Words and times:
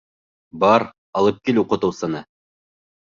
Бар, 0.63 0.85
алып 1.21 1.39
кил 1.49 1.63
уҡытыусыны. 1.65 2.25